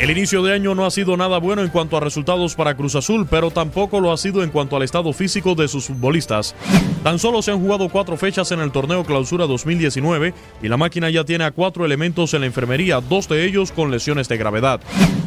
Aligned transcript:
El 0.00 0.12
inicio 0.12 0.44
de 0.44 0.52
año 0.52 0.76
no 0.76 0.86
ha 0.86 0.92
sido 0.92 1.16
nada 1.16 1.38
bueno 1.38 1.60
en 1.60 1.70
cuanto 1.70 1.96
a 1.96 2.00
resultados 2.00 2.54
para 2.54 2.76
Cruz 2.76 2.94
Azul, 2.94 3.26
pero 3.28 3.50
tampoco 3.50 3.98
lo 3.98 4.12
ha 4.12 4.16
sido 4.16 4.44
en 4.44 4.50
cuanto 4.50 4.76
al 4.76 4.84
estado 4.84 5.12
físico 5.12 5.56
de 5.56 5.66
sus 5.66 5.86
futbolistas. 5.86 6.54
Tan 7.02 7.18
solo 7.18 7.42
se 7.42 7.50
han 7.50 7.60
jugado 7.60 7.88
cuatro 7.88 8.16
fechas 8.16 8.52
en 8.52 8.60
el 8.60 8.70
torneo 8.70 9.02
Clausura 9.02 9.48
2019 9.48 10.34
y 10.62 10.68
la 10.68 10.76
máquina 10.76 11.10
ya 11.10 11.24
tiene 11.24 11.42
a 11.42 11.50
cuatro 11.50 11.84
elementos 11.84 12.32
en 12.32 12.42
la 12.42 12.46
enfermería, 12.46 13.00
dos 13.00 13.28
de 13.28 13.44
ellos 13.44 13.72
con 13.72 13.90
lesiones 13.90 14.28
de 14.28 14.36
gravedad. 14.36 14.80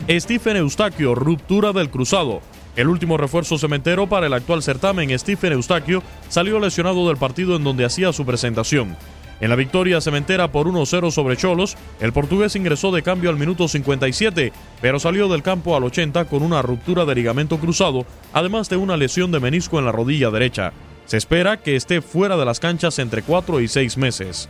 Stephen 0.09 0.55
Eustaquio, 0.55 1.15
ruptura 1.15 1.73
del 1.73 1.89
cruzado. 1.89 2.39
El 2.77 2.87
último 2.87 3.17
refuerzo 3.17 3.57
cementero 3.57 4.07
para 4.07 4.27
el 4.27 4.33
actual 4.33 4.63
certamen, 4.63 5.17
Stephen 5.19 5.51
Eustaquio, 5.51 6.01
salió 6.29 6.61
lesionado 6.61 7.09
del 7.09 7.17
partido 7.17 7.57
en 7.57 7.65
donde 7.65 7.83
hacía 7.83 8.13
su 8.13 8.25
presentación. 8.25 8.95
En 9.41 9.49
la 9.49 9.55
victoria 9.55 9.99
cementera 9.99 10.51
por 10.51 10.67
1-0 10.67 11.09
sobre 11.09 11.35
Cholos, 11.35 11.75
el 11.99 12.13
portugués 12.13 12.55
ingresó 12.55 12.91
de 12.91 13.01
cambio 13.01 13.31
al 13.31 13.37
minuto 13.37 13.67
57, 13.67 14.53
pero 14.79 14.99
salió 14.99 15.27
del 15.27 15.41
campo 15.41 15.75
al 15.75 15.83
80 15.83 16.25
con 16.25 16.43
una 16.43 16.61
ruptura 16.61 17.05
de 17.05 17.15
ligamento 17.15 17.57
cruzado, 17.57 18.05
además 18.33 18.69
de 18.69 18.77
una 18.77 18.97
lesión 18.97 19.31
de 19.31 19.39
menisco 19.39 19.79
en 19.79 19.85
la 19.85 19.91
rodilla 19.91 20.29
derecha. 20.29 20.73
Se 21.07 21.17
espera 21.17 21.57
que 21.57 21.75
esté 21.75 22.01
fuera 22.03 22.37
de 22.37 22.45
las 22.45 22.59
canchas 22.59 22.99
entre 22.99 23.23
4 23.23 23.61
y 23.61 23.67
6 23.67 23.97
meses. 23.97 24.47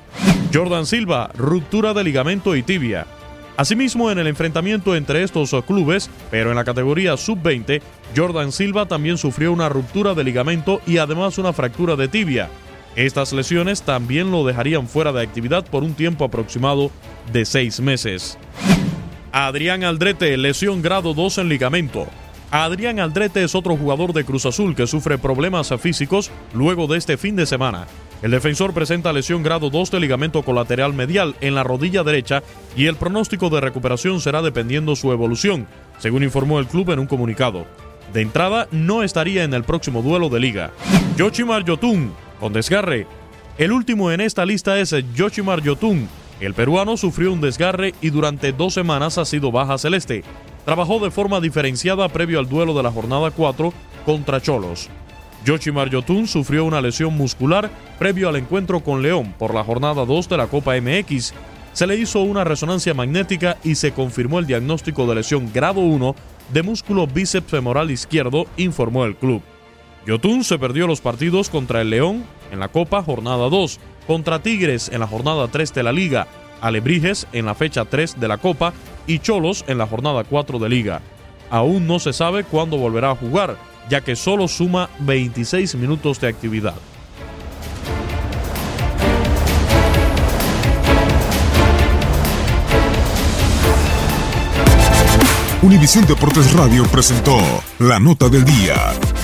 Jordan 0.53 0.85
Silva, 0.85 1.31
ruptura 1.37 1.93
de 1.93 2.03
ligamento 2.03 2.57
y 2.57 2.61
tibia. 2.61 3.07
Asimismo, 3.55 4.11
en 4.11 4.19
el 4.19 4.27
enfrentamiento 4.27 4.95
entre 4.95 5.23
estos 5.23 5.55
clubes, 5.65 6.09
pero 6.29 6.49
en 6.49 6.57
la 6.57 6.65
categoría 6.65 7.15
sub-20, 7.15 7.81
Jordan 8.15 8.51
Silva 8.51 8.87
también 8.87 9.17
sufrió 9.17 9.53
una 9.53 9.69
ruptura 9.69 10.13
de 10.15 10.23
ligamento 10.23 10.81
y 10.85 10.97
además 10.97 11.37
una 11.37 11.53
fractura 11.53 11.95
de 11.95 12.09
tibia. 12.09 12.49
Estas 12.95 13.31
lesiones 13.31 13.83
también 13.83 14.31
lo 14.31 14.45
dejarían 14.45 14.87
fuera 14.87 15.11
de 15.11 15.21
actividad 15.21 15.65
por 15.65 15.83
un 15.83 15.93
tiempo 15.93 16.25
aproximado 16.25 16.91
de 17.31 17.45
seis 17.45 17.79
meses. 17.79 18.37
Adrián 19.31 19.83
Aldrete, 19.83 20.35
lesión 20.35 20.81
grado 20.81 21.13
2 21.13 21.37
en 21.37 21.49
ligamento. 21.49 22.07
Adrián 22.51 22.99
Aldrete 22.99 23.45
es 23.45 23.55
otro 23.55 23.77
jugador 23.77 24.11
de 24.11 24.25
Cruz 24.25 24.45
Azul 24.45 24.75
que 24.75 24.87
sufre 24.87 25.17
problemas 25.17 25.73
físicos 25.79 26.29
luego 26.53 26.85
de 26.87 26.97
este 26.97 27.15
fin 27.15 27.37
de 27.37 27.45
semana. 27.45 27.87
El 28.21 28.31
defensor 28.31 28.73
presenta 28.73 29.13
lesión 29.13 29.41
grado 29.41 29.69
2 29.69 29.89
de 29.89 29.99
ligamento 30.01 30.43
colateral 30.43 30.93
medial 30.93 31.35
en 31.39 31.55
la 31.55 31.63
rodilla 31.63 32.03
derecha 32.03 32.43
y 32.75 32.87
el 32.87 32.97
pronóstico 32.97 33.49
de 33.49 33.61
recuperación 33.61 34.19
será 34.19 34.41
dependiendo 34.41 34.97
su 34.97 35.13
evolución, 35.13 35.65
según 35.97 36.23
informó 36.23 36.59
el 36.59 36.67
club 36.67 36.91
en 36.91 36.99
un 36.99 37.07
comunicado. 37.07 37.65
De 38.13 38.21
entrada, 38.21 38.67
no 38.71 39.01
estaría 39.01 39.45
en 39.45 39.53
el 39.53 39.63
próximo 39.63 40.01
duelo 40.01 40.27
de 40.27 40.41
liga. 40.41 40.71
Yoshimar 41.15 41.63
Yotun, 41.63 42.11
con 42.41 42.51
desgarre. 42.51 43.07
El 43.57 43.71
último 43.71 44.11
en 44.11 44.19
esta 44.19 44.45
lista 44.45 44.77
es 44.79 44.93
Yoshimar 45.15 45.61
Yotun. 45.61 46.09
El 46.41 46.55
peruano 46.55 46.97
sufrió 46.97 47.31
un 47.31 47.39
desgarre 47.39 47.93
y 48.01 48.09
durante 48.09 48.51
dos 48.51 48.73
semanas 48.73 49.17
ha 49.19 49.25
sido 49.25 49.51
baja 49.51 49.77
celeste. 49.77 50.23
Trabajó 50.65 50.99
de 50.99 51.11
forma 51.11 51.39
diferenciada 51.39 52.09
previo 52.09 52.39
al 52.39 52.49
duelo 52.49 52.73
de 52.73 52.83
la 52.83 52.91
jornada 52.91 53.29
4 53.31 53.71
contra 54.05 54.41
Cholos. 54.41 54.89
Yoshimar 55.45 55.89
Yotun 55.89 56.27
sufrió 56.27 56.65
una 56.65 56.81
lesión 56.81 57.15
muscular 57.15 57.69
previo 57.99 58.27
al 58.27 58.35
encuentro 58.35 58.79
con 58.81 59.01
León 59.01 59.33
por 59.37 59.53
la 59.53 59.63
jornada 59.63 60.05
2 60.05 60.29
de 60.29 60.37
la 60.37 60.47
Copa 60.47 60.73
MX. 60.81 61.33
Se 61.73 61.87
le 61.87 61.95
hizo 61.95 62.21
una 62.21 62.43
resonancia 62.43 62.93
magnética 62.93 63.57
y 63.63 63.75
se 63.75 63.91
confirmó 63.91 64.39
el 64.39 64.47
diagnóstico 64.47 65.07
de 65.07 65.15
lesión 65.15 65.51
grado 65.53 65.81
1 65.81 66.15
de 66.51 66.63
músculo 66.63 67.07
bíceps 67.07 67.49
femoral 67.49 67.91
izquierdo, 67.91 68.45
informó 68.57 69.05
el 69.05 69.15
club. 69.15 69.41
Yotun 70.05 70.43
se 70.43 70.57
perdió 70.57 70.87
los 70.87 71.01
partidos 71.01 71.49
contra 71.49 71.81
el 71.81 71.91
León 71.91 72.25
en 72.51 72.59
la 72.59 72.69
Copa 72.69 73.03
jornada 73.03 73.49
2, 73.49 73.79
contra 74.07 74.41
Tigres 74.41 74.89
en 74.91 74.99
la 74.99 75.07
jornada 75.07 75.47
3 75.47 75.73
de 75.73 75.83
la 75.83 75.91
Liga, 75.91 76.27
Alebrijes 76.59 77.27
en 77.33 77.45
la 77.45 77.55
fecha 77.55 77.85
3 77.85 78.19
de 78.19 78.27
la 78.27 78.37
Copa 78.37 78.73
y 79.07 79.19
Cholos 79.19 79.63
en 79.67 79.77
la 79.77 79.87
jornada 79.87 80.23
4 80.23 80.59
de 80.59 80.69
Liga. 80.69 81.01
Aún 81.49 81.85
no 81.85 81.99
se 81.99 82.13
sabe 82.13 82.43
cuándo 82.43 82.77
volverá 82.77 83.11
a 83.11 83.15
jugar, 83.15 83.57
ya 83.89 84.01
que 84.01 84.15
solo 84.15 84.47
suma 84.47 84.89
26 84.99 85.75
minutos 85.75 86.19
de 86.19 86.29
actividad. 86.29 86.75
Univisión 95.61 96.05
Deportes 96.07 96.53
Radio 96.53 96.85
presentó 96.85 97.37
La 97.77 97.99
Nota 97.99 98.29
del 98.29 98.43
Día. 98.43 98.93